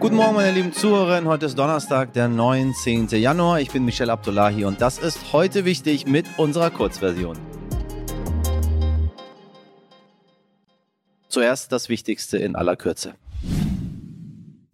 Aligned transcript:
Guten 0.00 0.16
Morgen, 0.16 0.34
meine 0.34 0.52
lieben 0.52 0.72
Zuhörerinnen. 0.72 1.28
Heute 1.28 1.44
ist 1.44 1.58
Donnerstag, 1.58 2.14
der 2.14 2.26
19. 2.26 3.08
Januar. 3.08 3.60
Ich 3.60 3.70
bin 3.70 3.84
Michel 3.84 4.08
Abdullahi 4.08 4.64
und 4.64 4.80
das 4.80 4.98
ist 4.98 5.34
heute 5.34 5.66
wichtig 5.66 6.06
mit 6.06 6.24
unserer 6.38 6.70
Kurzversion. 6.70 7.36
Zuerst 11.28 11.70
das 11.72 11.90
Wichtigste 11.90 12.38
in 12.38 12.56
aller 12.56 12.76
Kürze. 12.76 13.14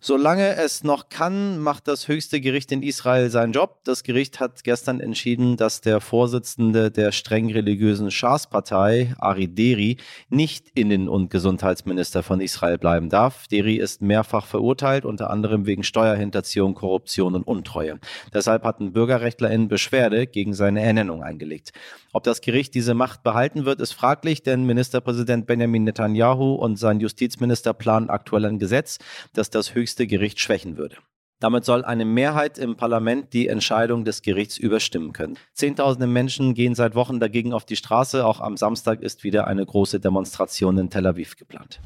Solange 0.06 0.54
es 0.54 0.84
noch 0.84 1.08
kann, 1.08 1.58
macht 1.58 1.88
das 1.88 2.06
höchste 2.06 2.40
Gericht 2.40 2.70
in 2.70 2.84
Israel 2.84 3.28
seinen 3.28 3.52
Job. 3.52 3.80
Das 3.82 4.04
Gericht 4.04 4.38
hat 4.38 4.62
gestern 4.62 5.00
entschieden, 5.00 5.56
dass 5.56 5.80
der 5.80 6.00
Vorsitzende 6.00 6.92
der 6.92 7.10
streng 7.10 7.50
religiösen 7.50 8.12
Schas-Partei, 8.12 9.16
Ari 9.18 9.48
Deri, 9.48 9.96
nicht 10.28 10.68
Innen- 10.76 11.08
und 11.08 11.28
Gesundheitsminister 11.28 12.22
von 12.22 12.40
Israel 12.40 12.78
bleiben 12.78 13.08
darf. 13.08 13.48
Deri 13.48 13.78
ist 13.78 14.00
mehrfach 14.00 14.46
verurteilt, 14.46 15.04
unter 15.04 15.28
anderem 15.28 15.66
wegen 15.66 15.82
Steuerhinterziehung, 15.82 16.74
Korruption 16.74 17.34
und 17.34 17.42
Untreue. 17.42 17.98
Deshalb 18.32 18.62
hatten 18.62 18.92
BürgerrechtlerInnen 18.92 19.66
Beschwerde 19.66 20.28
gegen 20.28 20.54
seine 20.54 20.82
Ernennung 20.82 21.24
eingelegt. 21.24 21.72
Ob 22.12 22.22
das 22.22 22.40
Gericht 22.40 22.74
diese 22.76 22.94
Macht 22.94 23.24
behalten 23.24 23.64
wird, 23.64 23.80
ist 23.80 23.92
fraglich, 23.92 24.44
denn 24.44 24.64
Ministerpräsident 24.64 25.46
Benjamin 25.46 25.82
Netanyahu 25.82 26.54
und 26.54 26.76
sein 26.76 27.00
Justizminister 27.00 27.74
planen 27.74 28.08
aktuell 28.08 28.44
ein 28.44 28.60
Gesetz, 28.60 28.98
das 29.34 29.50
das 29.50 29.74
höchste 29.74 29.95
höchste 29.96 30.06
Gericht 30.06 30.40
schwächen 30.40 30.76
würde. 30.76 30.96
Damit 31.40 31.64
soll 31.64 31.82
eine 31.82 32.04
Mehrheit 32.04 32.58
im 32.58 32.76
Parlament 32.76 33.32
die 33.32 33.48
Entscheidung 33.48 34.04
des 34.04 34.20
Gerichts 34.20 34.58
überstimmen 34.58 35.14
können. 35.14 35.38
Zehntausende 35.54 36.06
Menschen 36.06 36.52
gehen 36.52 36.74
seit 36.74 36.94
Wochen 36.94 37.18
dagegen 37.18 37.54
auf 37.54 37.64
die 37.64 37.76
Straße. 37.76 38.26
Auch 38.26 38.40
am 38.40 38.58
Samstag 38.58 39.00
ist 39.00 39.24
wieder 39.24 39.46
eine 39.46 39.64
große 39.64 39.98
Demonstration 40.00 40.76
in 40.76 40.90
Tel 40.90 41.06
Aviv 41.06 41.36
geplant. 41.36 41.80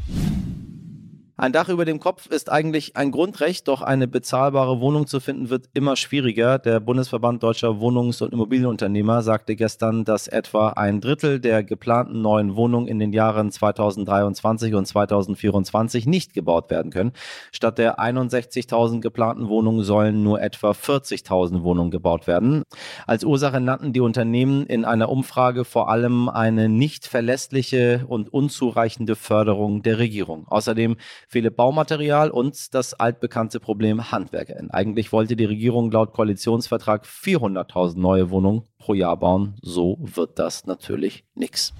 Ein 1.40 1.52
Dach 1.52 1.70
über 1.70 1.86
dem 1.86 2.00
Kopf 2.00 2.26
ist 2.26 2.52
eigentlich 2.52 2.98
ein 2.98 3.12
Grundrecht, 3.12 3.66
doch 3.66 3.80
eine 3.80 4.06
bezahlbare 4.06 4.78
Wohnung 4.82 5.06
zu 5.06 5.20
finden 5.20 5.48
wird 5.48 5.70
immer 5.72 5.96
schwieriger. 5.96 6.58
Der 6.58 6.80
Bundesverband 6.80 7.42
Deutscher 7.42 7.80
Wohnungs- 7.80 8.20
und 8.20 8.34
Immobilienunternehmer 8.34 9.22
sagte 9.22 9.56
gestern, 9.56 10.04
dass 10.04 10.28
etwa 10.28 10.68
ein 10.72 11.00
Drittel 11.00 11.40
der 11.40 11.64
geplanten 11.64 12.20
neuen 12.20 12.56
Wohnungen 12.56 12.88
in 12.88 12.98
den 12.98 13.14
Jahren 13.14 13.50
2023 13.50 14.74
und 14.74 14.84
2024 14.84 16.04
nicht 16.04 16.34
gebaut 16.34 16.68
werden 16.68 16.92
können. 16.92 17.12
Statt 17.52 17.78
der 17.78 17.98
61.000 17.98 19.00
geplanten 19.00 19.48
Wohnungen 19.48 19.82
sollen 19.82 20.22
nur 20.22 20.42
etwa 20.42 20.72
40.000 20.72 21.62
Wohnungen 21.62 21.90
gebaut 21.90 22.26
werden. 22.26 22.64
Als 23.06 23.24
Ursache 23.24 23.62
nannten 23.62 23.94
die 23.94 24.00
Unternehmen 24.00 24.66
in 24.66 24.84
einer 24.84 25.08
Umfrage 25.08 25.64
vor 25.64 25.88
allem 25.88 26.28
eine 26.28 26.68
nicht 26.68 27.06
verlässliche 27.06 28.04
und 28.06 28.30
unzureichende 28.30 29.16
Förderung 29.16 29.82
der 29.82 29.98
Regierung. 29.98 30.46
Außerdem 30.46 30.98
fehle 31.30 31.52
Baumaterial 31.52 32.30
und 32.30 32.74
das 32.74 32.94
altbekannte 32.94 33.60
Problem 33.60 34.10
HandwerkerInnen. 34.10 34.72
Eigentlich 34.72 35.12
wollte 35.12 35.36
die 35.36 35.44
Regierung 35.44 35.92
laut 35.92 36.12
Koalitionsvertrag 36.12 37.06
400.000 37.06 37.98
neue 37.98 38.30
Wohnungen 38.30 38.62
pro 38.78 38.94
Jahr 38.94 39.16
bauen. 39.16 39.54
So 39.62 39.96
wird 40.00 40.40
das 40.40 40.66
natürlich 40.66 41.24
nichts. 41.36 41.72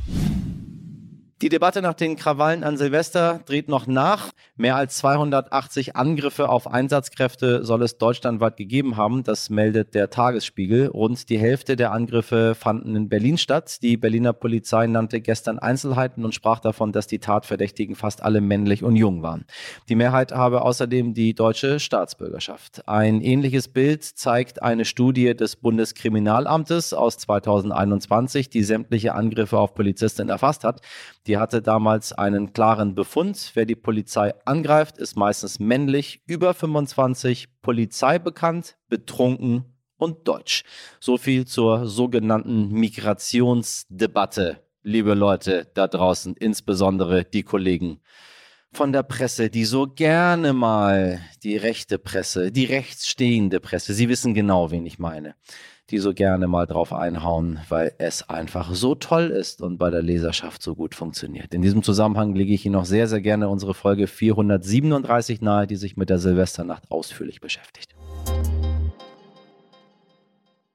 Die 1.43 1.49
Debatte 1.49 1.81
nach 1.81 1.95
den 1.95 2.17
Krawallen 2.17 2.65
an 2.65 2.77
Silvester 2.77 3.41
dreht 3.47 3.67
noch 3.67 3.87
nach. 3.87 4.33
Mehr 4.57 4.77
als 4.77 4.99
280 4.99 5.97
Angriffe 5.97 6.51
auf 6.51 6.67
Einsatzkräfte 6.67 7.65
soll 7.65 7.83
es 7.83 7.97
deutschlandweit 7.97 8.59
gegeben 8.59 8.99
haben. 8.99 9.23
Das 9.23 9.49
meldet 9.49 9.95
der 9.95 10.11
Tagesspiegel. 10.11 10.89
Rund 10.89 11.31
die 11.31 11.39
Hälfte 11.39 11.77
der 11.77 11.93
Angriffe 11.93 12.55
fanden 12.55 12.95
in 12.95 13.09
Berlin 13.09 13.39
statt. 13.39 13.83
Die 13.83 13.97
Berliner 13.97 14.35
Polizei 14.35 14.87
nannte 14.87 15.23
gestern 15.23 15.59
Einzelheiten 15.59 16.27
und 16.27 16.35
sprach 16.35 16.61
davon, 16.61 16.93
dass 16.93 17.07
die 17.07 17.21
Tatverdächtigen 17.21 17.95
fast 17.97 18.23
alle 18.23 18.43
männlich 18.43 18.85
und 18.85 18.97
jung 18.97 19.23
waren. 19.23 19.47
Die 19.89 19.95
Mehrheit 19.95 20.33
habe 20.33 20.61
außerdem 20.61 21.15
die 21.15 21.33
deutsche 21.33 21.81
Staatsbürgerschaft. 21.81 22.87
Ein 22.87 23.23
ähnliches 23.23 23.69
Bild 23.69 24.05
zeigt 24.05 24.63
eine 24.63 24.85
Studie 24.85 25.35
des 25.35 25.57
Bundeskriminalamtes 25.57 26.93
aus 26.93 27.17
2021, 27.17 28.51
die 28.51 28.63
sämtliche 28.63 29.15
Angriffe 29.15 29.57
auf 29.57 29.73
Polizisten 29.73 30.29
erfasst 30.29 30.65
hat. 30.65 30.83
Hatte 31.39 31.63
damals 31.63 32.13
einen 32.13 32.53
klaren 32.53 32.95
Befund. 32.95 33.53
Wer 33.55 33.67
die 33.67 33.77
Polizei 33.77 34.35
angreift, 34.45 34.99
ist 34.99 35.17
meistens 35.17 35.59
männlich, 35.59 36.23
über 36.27 36.55
25, 36.55 37.49
Polizei 37.63 38.19
bekannt, 38.19 38.77
betrunken 38.89 39.65
und 39.97 40.27
deutsch. 40.27 40.65
So 40.99 41.19
viel 41.19 41.47
zur 41.47 41.87
sogenannten 41.87 42.71
Migrationsdebatte, 42.73 44.63
liebe 44.83 45.15
Leute 45.15 45.71
da 45.75 45.87
draußen, 45.87 46.35
insbesondere 46.37 47.25
die 47.25 47.43
Kollegen 47.43 48.01
von 48.73 48.93
der 48.93 49.03
Presse, 49.03 49.51
die 49.51 49.65
so 49.65 49.87
gerne 49.87 50.53
mal 50.53 51.21
die 51.43 51.57
rechte 51.57 51.99
Presse, 51.99 52.53
die 52.53 52.65
rechtsstehende 52.65 53.61
Presse, 53.61 53.95
Sie 53.95 54.09
wissen 54.09 54.33
genau, 54.33 54.71
wen 54.71 54.87
ich 54.87 54.99
meine, 54.99 55.35
die 55.91 55.99
so 55.99 56.15
gerne 56.15 56.47
mal 56.47 56.67
drauf 56.67 56.93
einhauen, 56.93 57.61
weil 57.69 57.93
es 57.99 58.29
einfach 58.29 58.73
so 58.75 58.95
toll 58.95 59.29
ist 59.29 59.61
und 59.61 59.79
bei 59.79 59.91
der 59.91 60.03
Leserschaft 60.03 60.63
so 60.63 60.75
gut 60.75 60.95
funktioniert. 60.95 61.53
In 61.53 61.63
diesem 61.63 61.83
Zusammenhang 61.83 62.35
lege 62.35 62.55
ich 62.55 62.65
Ihnen 62.65 62.75
noch 62.75 62.85
sehr, 62.85 63.09
sehr 63.09 63.21
gerne 63.21 63.49
unsere 63.49 63.75
Folge 63.75 64.07
437 64.07 65.41
nahe, 65.41 65.67
die 65.67 65.77
sich 65.77 65.97
mit 65.97 66.11
der 66.11 66.19
Silvesternacht 66.19 66.91
ausführlich 66.91 67.41
beschäftigt. 67.41 67.95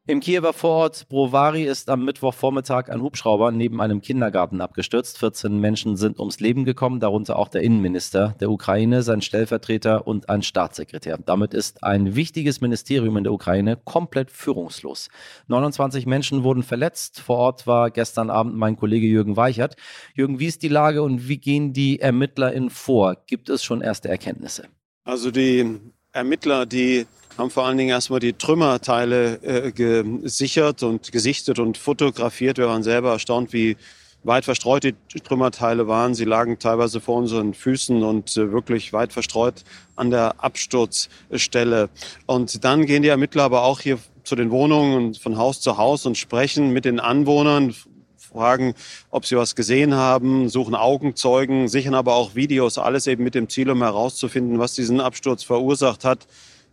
Im 0.07 0.19
Kiewer 0.19 0.53
Vorort 0.53 1.09
Brovary 1.09 1.63
ist 1.63 1.89
am 1.89 2.05
Mittwochvormittag 2.05 2.91
ein 2.91 3.01
Hubschrauber 3.01 3.51
neben 3.51 3.81
einem 3.81 4.01
Kindergarten 4.01 4.61
abgestürzt. 4.61 5.17
14 5.17 5.59
Menschen 5.59 5.97
sind 5.97 6.19
ums 6.19 6.39
Leben 6.39 6.63
gekommen, 6.63 6.99
darunter 6.99 7.39
auch 7.39 7.47
der 7.47 7.63
Innenminister 7.63 8.35
der 8.39 8.51
Ukraine, 8.51 9.01
sein 9.01 9.23
Stellvertreter 9.23 10.05
und 10.05 10.29
ein 10.29 10.43
Staatssekretär. 10.43 11.17
Damit 11.25 11.55
ist 11.55 11.83
ein 11.83 12.15
wichtiges 12.15 12.61
Ministerium 12.61 13.17
in 13.17 13.23
der 13.23 13.33
Ukraine 13.33 13.77
komplett 13.83 14.29
führungslos. 14.29 15.09
29 15.47 16.05
Menschen 16.05 16.43
wurden 16.43 16.61
verletzt. 16.61 17.19
Vor 17.19 17.37
Ort 17.37 17.65
war 17.65 17.89
gestern 17.89 18.29
Abend 18.29 18.55
mein 18.55 18.77
Kollege 18.77 19.07
Jürgen 19.07 19.37
Weichert. 19.37 19.75
Jürgen, 20.13 20.37
wie 20.37 20.45
ist 20.45 20.61
die 20.61 20.67
Lage 20.67 21.01
und 21.01 21.27
wie 21.27 21.39
gehen 21.39 21.73
die 21.73 21.99
ErmittlerInnen 21.99 22.69
vor? 22.69 23.17
Gibt 23.25 23.49
es 23.49 23.63
schon 23.63 23.81
erste 23.81 24.09
Erkenntnisse? 24.09 24.67
Also 25.03 25.31
die 25.31 25.79
Ermittler, 26.11 26.67
die 26.67 27.07
haben 27.37 27.49
vor 27.49 27.65
allen 27.65 27.77
Dingen 27.77 27.89
erstmal 27.89 28.19
die 28.19 28.33
Trümmerteile 28.33 29.35
äh, 29.43 29.71
gesichert 29.71 30.83
und 30.83 31.11
gesichtet 31.11 31.59
und 31.59 31.77
fotografiert. 31.77 32.57
Wir 32.57 32.67
waren 32.67 32.83
selber 32.83 33.11
erstaunt, 33.11 33.51
wie 33.51 33.77
weit 34.23 34.45
verstreut 34.45 34.83
die 34.83 34.95
Trümmerteile 35.19 35.87
waren. 35.87 36.15
Sie 36.15 36.25
lagen 36.25 36.57
teilweise 36.59 36.99
vor 36.99 37.17
unseren 37.17 37.53
Füßen 37.53 38.03
und 38.03 38.35
äh, 38.37 38.51
wirklich 38.51 38.93
weit 38.93 39.13
verstreut 39.13 39.63
an 39.95 40.09
der 40.09 40.43
Absturzstelle. 40.43 41.89
Und 42.25 42.63
dann 42.63 42.85
gehen 42.85 43.03
die 43.03 43.09
Ermittler 43.09 43.43
aber 43.43 43.63
auch 43.63 43.81
hier 43.81 43.99
zu 44.23 44.35
den 44.35 44.49
Wohnungen 44.49 44.95
und 44.95 45.17
von 45.17 45.37
Haus 45.37 45.61
zu 45.61 45.77
Haus 45.77 46.05
und 46.05 46.17
sprechen 46.17 46.71
mit 46.71 46.85
den 46.85 46.99
Anwohnern, 46.99 47.75
fragen, 48.17 48.73
ob 49.11 49.25
sie 49.25 49.37
was 49.37 49.55
gesehen 49.55 49.93
haben, 49.93 50.49
suchen 50.49 50.75
Augenzeugen, 50.75 51.67
sichern 51.67 51.93
aber 51.95 52.15
auch 52.15 52.35
Videos, 52.35 52.77
alles 52.77 53.07
eben 53.07 53.23
mit 53.23 53.35
dem 53.35 53.47
Ziel, 53.49 53.69
um 53.69 53.81
herauszufinden, 53.81 54.59
was 54.59 54.73
diesen 54.73 54.99
Absturz 54.99 55.43
verursacht 55.43 56.03
hat. 56.03 56.27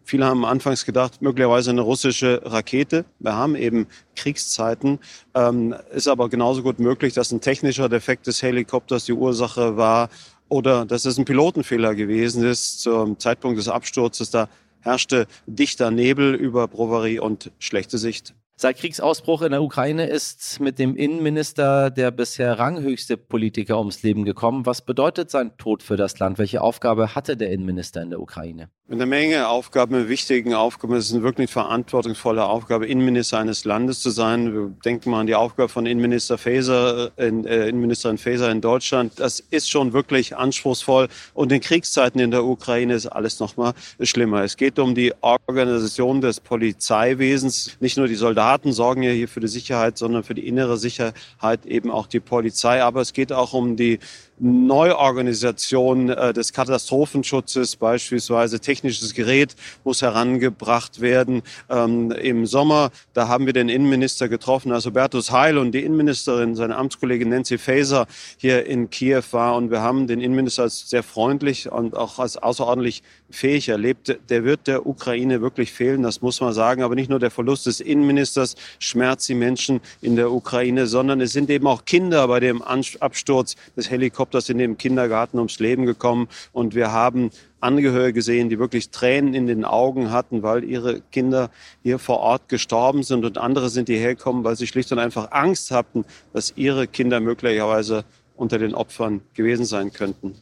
Viele 0.05 0.27
haben 0.27 0.45
anfangs 0.45 0.85
gedacht, 0.85 1.23
möglicherweise 1.23 1.71
eine 1.71 1.81
russische 1.81 2.43
Rakete. 2.45 3.05
Wir 3.19 3.35
haben 3.35 3.57
eben 3.57 3.87
Kriegszeiten. 4.17 4.99
Ähm, 5.35 5.75
ist 5.93 6.09
aber 6.09 6.29
genauso 6.29 6.63
gut 6.63 6.79
möglich, 6.79 7.15
dass 7.15 7.33
ein 7.33 7.41
technischer 7.41 7.89
Defekt 7.89 8.27
des 8.27 8.43
Helikopters 8.43 9.05
die 9.05 9.13
Ursache 9.13 9.77
war 9.77 10.09
oder 10.49 10.85
dass 10.85 11.05
es 11.05 11.19
ein 11.19 11.25
Pilotenfehler 11.25 11.95
gewesen 11.95 12.45
ist 12.45 12.81
zum 12.81 13.19
Zeitpunkt 13.19 13.59
des 13.59 13.69
Absturzes. 13.69 14.31
Da 14.31 14.49
herrschte 14.81 15.27
dichter 15.47 15.91
Nebel 15.91 16.35
über 16.35 16.69
Brovary 16.69 17.19
und 17.19 17.51
schlechte 17.59 17.97
Sicht. 17.99 18.35
Seit 18.63 18.77
Kriegsausbruch 18.77 19.43
in 19.43 19.51
der 19.51 19.61
Ukraine 19.61 20.07
ist 20.07 20.61
mit 20.61 20.79
dem 20.79 20.95
Innenminister 20.95 21.91
der 21.91 22.13
bisher 22.13 22.61
ranghöchste 22.61 23.17
Politiker 23.17 23.77
ums 23.77 24.05
Leben 24.05 24.25
gekommen. 24.25 24.67
Was 24.67 24.83
bedeutet 24.83 25.33
sein 25.33 25.57
Tod 25.59 25.83
für 25.83 25.97
das 25.97 26.21
Land? 26.21 26.39
Welche 26.39 26.63
Aufgabe 26.63 27.17
hatte 27.17 27.37
der 27.37 27.51
Innenminister 27.51 28.03
in 28.03 28.11
der 28.11 28.21
Ukraine? 28.21 28.69
Eine 28.89 29.07
Menge 29.07 29.49
Aufgaben, 29.49 29.95
eine 29.95 30.09
wichtigen 30.09 30.55
Aufgaben. 30.55 30.95
Es 30.95 31.07
ist 31.07 31.15
eine 31.15 31.23
wirklich 31.23 31.51
verantwortungsvolle 31.51 32.45
Aufgabe, 32.45 32.87
Innenminister 32.87 33.39
eines 33.39 33.65
Landes 33.65 34.01
zu 34.01 34.11
sein. 34.11 34.53
Wir 34.53 34.69
denken 34.85 35.11
mal 35.11 35.21
an 35.21 35.27
die 35.27 35.35
Aufgabe 35.35 35.69
von 35.69 35.87
Innenminister 35.87 36.39
Faeser, 36.39 37.11
äh, 37.17 37.29
Innenministerin 37.29 38.19
Faeser 38.19 38.51
in 38.51 38.61
Deutschland. 38.61 39.19
Das 39.19 39.41
ist 39.41 39.71
schon 39.71 39.93
wirklich 39.93 40.37
anspruchsvoll. 40.37 41.09
Und 41.35 41.51
in 41.51 41.61
Kriegszeiten 41.61 42.21
in 42.21 42.31
der 42.31 42.45
Ukraine 42.45 42.95
ist 42.95 43.07
alles 43.07 43.41
noch 43.41 43.57
mal 43.57 43.73
schlimmer. 44.03 44.43
Es 44.43 44.57
geht 44.57 44.79
um 44.79 44.95
die 44.95 45.13
Organisation 45.21 46.21
des 46.21 46.39
Polizeiwesens. 46.39 47.79
Nicht 47.81 47.97
nur 47.97 48.07
die 48.07 48.15
Soldaten 48.15 48.52
sorgen 48.73 49.03
ja 49.03 49.11
hier 49.11 49.29
für 49.29 49.41
die 49.41 49.49
Sicherheit, 49.49 49.99
sondern 49.99 50.25
für 50.25 50.35
die 50.35 50.47
innere 50.47 50.77
Sicherheit 50.77 51.67
eben 51.67 51.91
auch 51.91 52.07
die 52.07 52.21
Polizei. 52.21 52.83
Aber 52.83 53.01
es 53.01 53.13
geht 53.13 53.33
auch 53.33 53.53
um 53.53 53.77
die 53.77 53.99
Neuorganisation 54.45 56.11
äh, 56.11 56.33
des 56.33 56.53
Katastrophenschutzes, 56.53 57.77
beispielsweise 57.77 58.59
technisches 58.59 59.15
Gerät 59.15 59.55
muss 59.85 60.03
herangebracht 60.03 61.01
werden. 61.01 61.43
Ähm, 61.71 62.11
Im 62.11 62.47
Sommer, 62.47 62.91
da 63.13 63.29
haben 63.29 63.47
wir 63.47 63.53
den 63.53 63.69
Innenminister 63.69 64.29
getroffen, 64.29 64.73
also 64.73 64.91
Bertus 64.91 65.31
Heil 65.31 65.59
und 65.59 65.71
die 65.71 65.85
Innenministerin, 65.85 66.57
seine 66.57 66.77
Amtskollegin 66.77 67.29
Nancy 67.29 67.57
Faeser 67.57 68.09
hier 68.37 68.67
in 68.67 68.91
Kiew 68.91 69.23
war. 69.31 69.55
Und 69.55 69.71
wir 69.71 69.81
haben 69.81 70.09
den 70.09 70.21
Innenminister 70.21 70.65
als 70.65 70.91
sehr 70.91 71.05
freundlich 71.05 71.71
und 71.71 71.97
auch 71.97 72.19
als 72.19 72.37
außerordentlich 72.37 73.05
fähig 73.31 73.69
erlebt. 73.69 74.19
Der 74.29 74.43
wird 74.43 74.67
der 74.67 74.87
Ukraine 74.87 75.41
wirklich 75.41 75.71
fehlen, 75.71 76.03
das 76.03 76.21
muss 76.21 76.41
man 76.41 76.53
sagen. 76.53 76.83
Aber 76.83 76.97
nicht 76.97 77.11
nur 77.11 77.21
der 77.21 77.31
Verlust 77.31 77.67
des 77.67 77.79
Innenministers 77.79 78.57
schmerzt 78.81 79.29
die 79.29 79.35
Menschen 79.37 79.81
in 80.01 80.17
der 80.17 80.33
Ukraine, 80.33 80.89
sondern 80.89 81.21
es 81.21 81.33
sind 81.33 81.49
eben 81.49 81.69
auch 81.69 81.85
Kinder 81.85 82.27
bei 82.27 82.41
dem 82.41 82.61
Absturz 82.61 83.55
des 83.77 83.89
Helikopters 83.89 84.32
in 84.49 84.59
dem 84.59 84.79
Kindergarten 84.79 85.39
ums 85.39 85.59
Leben 85.59 85.87
gekommen. 85.87 86.29
Und 86.53 86.75
wir 86.75 86.93
haben 86.93 87.31
Angehörige 87.61 88.13
gesehen, 88.13 88.49
die 88.49 88.59
wirklich 88.59 88.91
Tränen 88.91 89.35
in 89.35 89.47
den 89.47 89.65
Augen 89.65 90.11
hatten, 90.11 90.43
weil 90.43 90.65
ihre 90.65 91.01
Kinder 91.01 91.51
hier 91.83 91.99
vor 91.99 92.19
Ort 92.19 92.49
gestorben 92.49 93.03
sind. 93.03 93.25
Und 93.25 93.39
andere 93.39 93.69
sind 93.69 93.89
hierher 93.89 94.15
gekommen, 94.15 94.45
weil 94.45 94.57
sie 94.57 94.67
schlicht 94.67 94.91
und 94.93 94.99
einfach 94.99 95.31
Angst 95.31 95.71
hatten, 95.71 96.05
dass 96.33 96.53
ihre 96.57 96.87
Kinder 96.87 97.21
möglicherweise 97.21 98.05
unter 98.37 98.59
den 98.59 98.75
Opfern 98.75 99.21
gewesen 99.35 99.65
sein 99.65 99.93
könnten. 99.93 100.35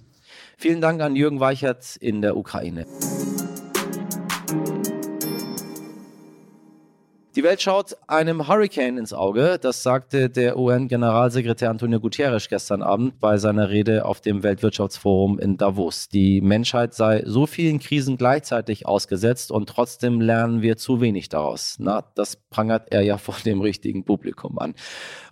Vielen 0.56 0.80
Dank 0.80 1.00
an 1.00 1.16
Jürgen 1.16 1.40
Weichert 1.40 1.96
in 1.96 2.22
der 2.22 2.36
Ukraine. 2.36 2.86
Die 7.36 7.44
Welt 7.44 7.62
schaut 7.62 7.96
einem 8.08 8.48
Hurricane 8.48 8.98
ins 8.98 9.12
Auge. 9.12 9.56
Das 9.62 9.84
sagte 9.84 10.28
der 10.28 10.58
UN-Generalsekretär 10.58 11.70
Antonio 11.70 12.00
Guterres 12.00 12.48
gestern 12.48 12.82
Abend 12.82 13.20
bei 13.20 13.36
seiner 13.36 13.70
Rede 13.70 14.04
auf 14.04 14.20
dem 14.20 14.42
Weltwirtschaftsforum 14.42 15.38
in 15.38 15.56
Davos. 15.56 16.08
Die 16.08 16.40
Menschheit 16.40 16.92
sei 16.92 17.22
so 17.24 17.46
vielen 17.46 17.78
Krisen 17.78 18.16
gleichzeitig 18.16 18.84
ausgesetzt 18.84 19.52
und 19.52 19.68
trotzdem 19.68 20.20
lernen 20.20 20.60
wir 20.60 20.76
zu 20.76 21.00
wenig 21.00 21.28
daraus. 21.28 21.76
Na, 21.78 22.02
das 22.16 22.34
prangert 22.34 22.92
er 22.92 23.02
ja 23.02 23.16
vor 23.18 23.36
dem 23.44 23.60
richtigen 23.60 24.04
Publikum 24.04 24.58
an. 24.58 24.74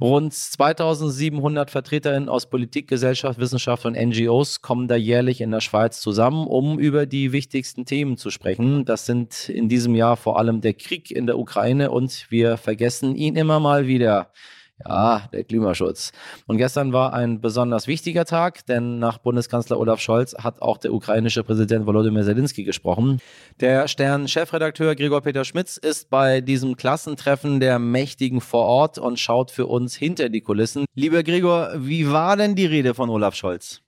Rund 0.00 0.32
2700 0.32 1.68
Vertreterinnen 1.68 2.28
aus 2.28 2.48
Politik, 2.48 2.86
Gesellschaft, 2.86 3.40
Wissenschaft 3.40 3.84
und 3.86 3.96
NGOs 3.96 4.62
kommen 4.62 4.86
da 4.86 4.94
jährlich 4.94 5.40
in 5.40 5.50
der 5.50 5.60
Schweiz 5.60 6.00
zusammen, 6.00 6.46
um 6.46 6.78
über 6.78 7.06
die 7.06 7.32
wichtigsten 7.32 7.86
Themen 7.86 8.16
zu 8.16 8.30
sprechen. 8.30 8.84
Das 8.84 9.04
sind 9.04 9.48
in 9.48 9.68
diesem 9.68 9.96
Jahr 9.96 10.16
vor 10.16 10.38
allem 10.38 10.60
der 10.60 10.74
Krieg 10.74 11.10
in 11.10 11.26
der 11.26 11.40
Ukraine 11.40 11.87
und 11.90 12.26
wir 12.30 12.56
vergessen 12.56 13.16
ihn 13.16 13.36
immer 13.36 13.60
mal 13.60 13.86
wieder. 13.86 14.30
Ja, 14.86 15.28
der 15.32 15.42
Klimaschutz. 15.42 16.12
Und 16.46 16.56
gestern 16.56 16.92
war 16.92 17.12
ein 17.12 17.40
besonders 17.40 17.88
wichtiger 17.88 18.24
Tag, 18.24 18.64
denn 18.66 19.00
nach 19.00 19.18
Bundeskanzler 19.18 19.78
Olaf 19.78 20.00
Scholz 20.00 20.34
hat 20.38 20.62
auch 20.62 20.78
der 20.78 20.92
ukrainische 20.92 21.42
Präsident 21.42 21.84
Volodymyr 21.86 22.22
Zelensky 22.22 22.62
gesprochen. 22.62 23.20
Der 23.60 23.88
Stern-Chefredakteur 23.88 24.94
Gregor 24.94 25.22
Peter 25.22 25.44
Schmitz 25.44 25.78
ist 25.78 26.10
bei 26.10 26.40
diesem 26.40 26.76
Klassentreffen 26.76 27.58
der 27.58 27.80
Mächtigen 27.80 28.40
vor 28.40 28.66
Ort 28.66 28.98
und 28.98 29.18
schaut 29.18 29.50
für 29.50 29.66
uns 29.66 29.96
hinter 29.96 30.28
die 30.28 30.42
Kulissen. 30.42 30.84
Lieber 30.94 31.24
Gregor, 31.24 31.72
wie 31.76 32.10
war 32.10 32.36
denn 32.36 32.54
die 32.54 32.66
Rede 32.66 32.94
von 32.94 33.10
Olaf 33.10 33.34
Scholz? 33.34 33.82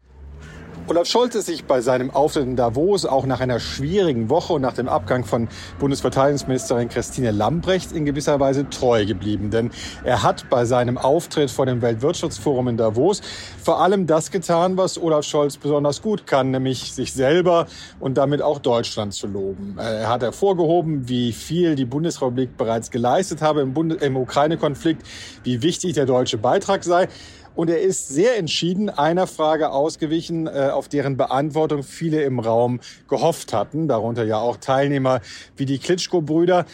Olaf 0.91 1.07
Scholz 1.07 1.37
ist 1.37 1.47
sich 1.47 1.67
bei 1.67 1.83
seinem 1.83 2.11
Auftritt 2.11 2.43
in 2.43 2.57
Davos 2.57 3.07
auch 3.07 3.25
nach 3.25 3.39
einer 3.39 3.61
schwierigen 3.61 4.29
Woche 4.29 4.55
und 4.55 4.63
nach 4.63 4.73
dem 4.73 4.89
Abgang 4.89 5.25
von 5.25 5.47
Bundesverteidigungsministerin 5.79 6.89
Christine 6.89 7.31
Lambrecht 7.31 7.93
in 7.93 8.05
gewisser 8.05 8.41
Weise 8.41 8.69
treu 8.69 9.07
geblieben. 9.07 9.53
Denn 9.53 9.71
er 10.03 10.25
hat 10.25 10.51
bei 10.51 10.65
seinem 10.65 10.99
Auftritt 10.99 11.53
vor 11.53 11.65
dem 11.65 11.81
Weltwirtschaftsforum 11.81 12.67
in 12.67 12.77
Davos 12.77 13.21
vor 13.63 13.81
allem 13.81 14.09
das 14.09 14.33
getan, 14.33 14.77
was 14.77 15.01
Olaf 15.01 15.25
Scholz 15.25 15.59
besonders 15.59 16.03
gut 16.03 16.27
kann, 16.27 16.51
nämlich 16.51 16.93
sich 16.93 17.13
selber 17.13 17.69
und 18.01 18.19
damit 18.19 18.43
auch 18.43 18.59
Deutschland 18.59 19.15
zu 19.15 19.29
loben. 19.29 19.77
Er 19.79 20.09
hat 20.09 20.23
hervorgehoben, 20.23 21.09
wie 21.09 21.33
viel 21.33 21.77
die 21.77 21.85
Bundesrepublik 21.85 22.57
bereits 22.57 22.91
geleistet 22.91 23.43
habe 23.43 23.61
im, 23.61 23.77
im 23.93 24.17
Ukraine-Konflikt, 24.17 25.07
wie 25.45 25.63
wichtig 25.63 25.93
der 25.93 26.07
deutsche 26.07 26.37
Beitrag 26.37 26.83
sei. 26.83 27.07
Und 27.55 27.69
er 27.69 27.81
ist 27.81 28.09
sehr 28.09 28.39
entschieden 28.39 28.91
einer 28.91 29.27
Frage 29.27 29.71
ausgewichen, 29.71 30.47
äh, 30.47 30.71
auf 30.73 30.89
deren 30.89 31.17
Beantwortung 31.17 31.83
viele 31.83 32.23
im 32.23 32.39
Raum 32.39 32.81
gehofft 33.09 33.53
hatten, 33.53 33.89
darunter 33.89 34.25
ja 34.25 34.39
auch 34.39 34.57
Teilnehmer 34.57 35.21
wie 35.57 35.67
die 35.67 35.79
Klitschko-Brüder. 35.79 36.65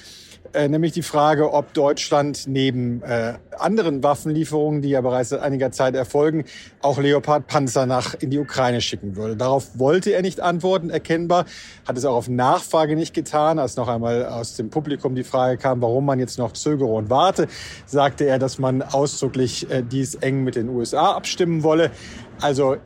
Äh, 0.56 0.68
nämlich 0.68 0.92
die 0.92 1.02
Frage, 1.02 1.52
ob 1.52 1.74
Deutschland 1.74 2.44
neben 2.46 3.02
äh, 3.02 3.34
anderen 3.58 4.02
Waffenlieferungen, 4.02 4.80
die 4.80 4.88
ja 4.88 5.02
bereits 5.02 5.28
seit 5.28 5.42
einiger 5.42 5.70
Zeit 5.70 5.94
erfolgen, 5.94 6.44
auch 6.80 6.98
Leopard-Panzer 6.98 7.84
nach 7.84 8.14
in 8.14 8.30
die 8.30 8.38
Ukraine 8.38 8.80
schicken 8.80 9.16
würde. 9.16 9.36
Darauf 9.36 9.78
wollte 9.78 10.12
er 10.12 10.22
nicht 10.22 10.40
antworten, 10.40 10.88
erkennbar, 10.88 11.44
hat 11.86 11.98
es 11.98 12.06
auch 12.06 12.14
auf 12.14 12.30
Nachfrage 12.30 12.96
nicht 12.96 13.12
getan. 13.12 13.58
Als 13.58 13.76
noch 13.76 13.86
einmal 13.86 14.24
aus 14.24 14.56
dem 14.56 14.70
Publikum 14.70 15.14
die 15.14 15.24
Frage 15.24 15.58
kam, 15.58 15.82
warum 15.82 16.06
man 16.06 16.18
jetzt 16.18 16.38
noch 16.38 16.54
zögere 16.54 16.88
und 16.88 17.10
warte, 17.10 17.48
sagte 17.84 18.24
er, 18.24 18.38
dass 18.38 18.58
man 18.58 18.80
ausdrücklich 18.80 19.70
äh, 19.70 19.82
dies 19.82 20.14
eng 20.14 20.42
mit 20.42 20.56
den 20.56 20.70
USA 20.70 21.12
abstimmen 21.12 21.64
wolle. 21.64 21.90
Also 22.40 22.76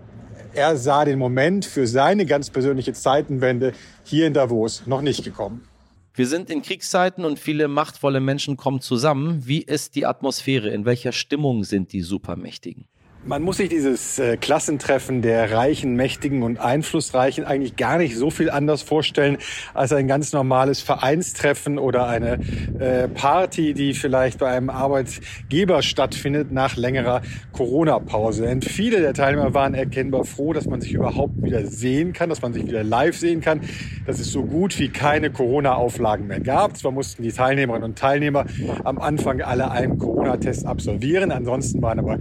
er 0.55 0.77
sah 0.77 1.05
den 1.05 1.21
Moment 1.21 1.67
für 1.67 1.87
seine 1.87 2.27
ganz 2.27 2.51
persönliche 2.51 2.95
Zeitenwende 2.95 3.75
hier 4.03 4.27
in 4.27 4.35
Davos 4.35 4.83
noch 4.87 5.03
nicht 5.03 5.23
gekommen. 5.23 5.70
Wir 6.13 6.27
sind 6.27 6.51
in 6.51 6.63
Kriegszeiten 6.63 7.25
und 7.25 7.39
viele 7.39 7.69
machtvolle 7.69 8.21
Menschen 8.21 8.57
kommen 8.57 8.81
zusammen. 8.81 9.47
Wie 9.47 9.63
ist 9.63 9.95
die 9.95 10.07
Atmosphäre? 10.07 10.71
In 10.71 10.85
welcher 10.85 11.13
Stimmung 11.13 11.63
sind 11.65 11.93
die 11.93 12.03
Supermächtigen? 12.03 12.87
Man 13.23 13.43
muss 13.43 13.59
sich 13.59 13.69
dieses 13.69 14.19
äh, 14.19 14.39
Klassentreffen 14.39 15.21
der 15.21 15.53
Reichen, 15.53 15.95
Mächtigen 15.95 16.43
und 16.43 16.59
Einflussreichen 16.59 17.45
eigentlich 17.45 17.77
gar 17.77 17.99
nicht 17.99 18.17
so 18.17 18.31
viel 18.31 18.49
anders 18.49 18.81
vorstellen 18.81 19.37
als 19.75 19.93
ein 19.93 20.09
ganz 20.09 20.33
normales 20.33 20.81
Vereinstreffen 20.81 21.79
oder 21.79 22.09
eine 22.09 22.41
äh, 22.79 23.09
Party, 23.09 23.75
die 23.75 23.93
vielleicht 23.93 24.39
bei 24.39 24.49
einem 24.49 24.71
Arbeitgeber 24.71 25.83
stattfindet 25.83 26.51
nach 26.51 26.79
längerer 26.79 27.21
Corona-Pause. 27.53 28.45
Denn 28.45 28.63
viele 28.63 29.03
der 29.03 29.13
Teilnehmer 29.13 29.53
waren 29.53 29.75
erkennbar 29.75 30.25
froh, 30.25 30.55
dass 30.55 30.65
man 30.65 30.81
sich 30.81 30.95
überhaupt 30.95 31.43
wieder 31.43 31.67
sehen 31.67 32.15
kann, 32.15 32.31
dass 32.31 32.41
man 32.41 32.55
sich 32.55 32.67
wieder 32.67 32.83
live 32.83 33.19
sehen 33.19 33.43
kann, 33.43 33.61
dass 34.07 34.19
es 34.19 34.33
so 34.33 34.45
gut 34.45 34.79
wie 34.79 34.89
keine 34.89 35.29
Corona-Auflagen 35.31 36.27
mehr 36.27 36.41
gab. 36.41 36.79
Zwar 36.79 36.93
mussten 36.93 37.23
die 37.23 37.33
Teilnehmerinnen 37.33 37.91
und 37.91 37.99
Teilnehmer 37.99 38.47
am 38.85 38.99
Anfang 38.99 39.43
alle 39.43 39.71
einen 39.71 39.99
Corona-Test 39.99 40.65
absolvieren, 40.65 41.33
ansonsten 41.33 41.83
waren 41.83 41.99
aber 41.99 42.17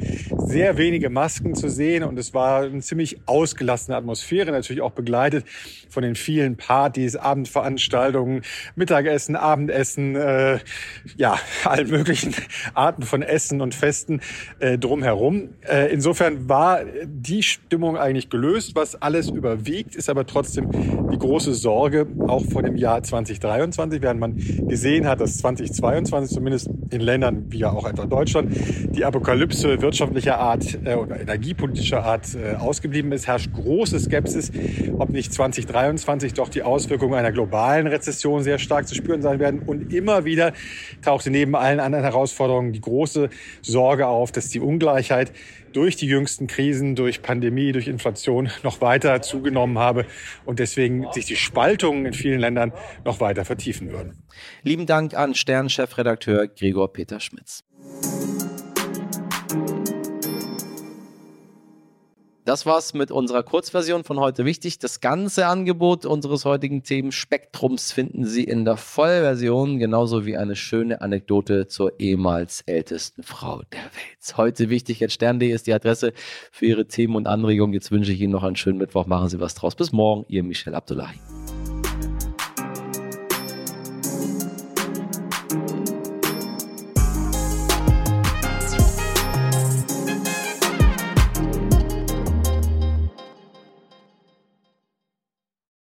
sehr 0.45 0.77
wenige 0.77 0.88
wenige 0.89 1.11
Masken 1.11 1.53
zu 1.53 1.69
sehen 1.69 2.03
und 2.03 2.17
es 2.17 2.33
war 2.33 2.63
eine 2.63 2.81
ziemlich 2.81 3.19
ausgelassene 3.27 3.95
Atmosphäre, 3.95 4.51
natürlich 4.51 4.81
auch 4.81 4.93
begleitet 4.93 5.45
von 5.87 6.01
den 6.01 6.15
vielen 6.15 6.57
Partys, 6.57 7.15
Abendveranstaltungen, 7.15 8.41
Mittagessen, 8.75 9.35
Abendessen, 9.35 10.15
äh, 10.15 10.57
ja, 11.15 11.37
allen 11.63 11.91
möglichen 11.91 12.33
Arten 12.73 13.03
von 13.03 13.21
Essen 13.21 13.61
und 13.61 13.75
Festen 13.75 14.21
äh, 14.57 14.79
drumherum. 14.79 15.49
Äh, 15.61 15.93
insofern 15.93 16.49
war 16.49 16.79
die 17.05 17.43
Stimmung 17.43 17.95
eigentlich 17.95 18.31
gelöst. 18.31 18.71
Was 18.73 18.99
alles 18.99 19.29
überwiegt, 19.29 19.95
ist 19.95 20.09
aber 20.09 20.25
trotzdem 20.25 20.71
die 21.11 21.19
große 21.19 21.53
Sorge, 21.53 22.07
auch 22.27 22.43
vor 22.45 22.63
dem 22.63 22.77
Jahr 22.77 23.03
2023, 23.03 24.01
während 24.01 24.19
man 24.19 24.37
gesehen 24.67 25.07
hat, 25.07 25.21
dass 25.21 25.37
2022 25.37 26.33
zumindest 26.33 26.71
in 26.91 27.01
Ländern 27.01 27.45
wie 27.49 27.59
ja 27.59 27.71
auch 27.71 27.87
etwa 27.87 28.05
Deutschland 28.05 28.53
die 28.89 29.05
Apokalypse 29.05 29.81
wirtschaftlicher 29.81 30.39
Art 30.39 30.79
äh, 30.85 30.95
oder 30.95 31.19
energiepolitischer 31.19 32.03
Art 32.03 32.35
äh, 32.35 32.55
ausgeblieben 32.55 33.11
ist, 33.11 33.27
herrscht 33.27 33.51
große 33.53 33.99
Skepsis, 33.99 34.51
ob 34.97 35.09
nicht 35.09 35.33
2023 35.33 36.33
doch 36.33 36.49
die 36.49 36.63
Auswirkungen 36.63 37.13
einer 37.13 37.31
globalen 37.31 37.87
Rezession 37.87 38.43
sehr 38.43 38.59
stark 38.59 38.87
zu 38.87 38.95
spüren 38.95 39.21
sein 39.21 39.39
werden. 39.39 39.61
Und 39.65 39.93
immer 39.93 40.25
wieder 40.25 40.53
tauchte 41.01 41.29
neben 41.29 41.55
allen 41.55 41.79
anderen 41.79 42.03
Herausforderungen 42.03 42.73
die 42.73 42.81
große 42.81 43.29
Sorge 43.61 44.07
auf, 44.07 44.31
dass 44.31 44.49
die 44.49 44.59
Ungleichheit 44.59 45.31
durch 45.75 45.95
die 45.95 46.07
jüngsten 46.07 46.47
Krisen, 46.47 46.95
durch 46.95 47.21
Pandemie, 47.21 47.71
durch 47.71 47.87
Inflation 47.87 48.49
noch 48.63 48.81
weiter 48.81 49.21
zugenommen 49.21 49.77
habe 49.77 50.05
und 50.45 50.59
deswegen 50.59 51.05
sich 51.11 51.25
die 51.25 51.35
Spaltungen 51.35 52.05
in 52.05 52.13
vielen 52.13 52.39
Ländern 52.39 52.73
noch 53.05 53.19
weiter 53.19 53.45
vertiefen 53.45 53.91
würden. 53.91 54.23
Lieben 54.63 54.85
Dank 54.85 55.13
an 55.13 55.35
Stern-Chefredakteur 55.35 56.47
Gregor 56.47 56.93
Peter 56.93 57.19
Schmitz. 57.19 57.63
Das 62.49 62.65
war's 62.65 62.95
mit 62.95 63.11
unserer 63.11 63.43
Kurzversion 63.43 64.03
von 64.03 64.19
heute 64.19 64.43
wichtig. 64.43 64.79
Das 64.79 65.01
ganze 65.01 65.45
Angebot 65.45 66.07
unseres 66.07 66.45
heutigen 66.45 66.81
Themenspektrums 66.81 67.91
finden 67.91 68.25
Sie 68.25 68.43
in 68.43 68.65
der 68.65 68.75
Vollversion, 68.75 69.77
genauso 69.77 70.25
wie 70.25 70.35
eine 70.35 70.55
schöne 70.55 71.01
Anekdote 71.01 71.67
zur 71.67 71.99
ehemals 71.99 72.61
ältesten 72.61 73.21
Frau 73.21 73.61
der 73.71 73.83
Welt. 73.83 74.37
Heute 74.37 74.71
wichtig 74.71 75.03
at 75.03 75.11
stern.de 75.11 75.47
ist 75.51 75.67
die 75.67 75.73
Adresse 75.73 76.11
für 76.51 76.65
Ihre 76.65 76.87
Themen 76.87 77.17
und 77.17 77.27
Anregungen. 77.27 77.75
Jetzt 77.75 77.91
wünsche 77.91 78.13
ich 78.13 78.19
Ihnen 78.19 78.33
noch 78.33 78.43
einen 78.43 78.55
schönen 78.55 78.79
Mittwoch. 78.79 79.05
Machen 79.05 79.29
Sie 79.29 79.39
was 79.39 79.53
draus. 79.53 79.75
Bis 79.75 79.91
morgen, 79.91 80.25
Ihr 80.27 80.41
Michel 80.41 80.73
Abdullahi. 80.73 81.19